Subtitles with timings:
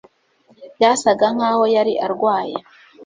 [0.75, 2.57] byasaga nkaho yari arwaye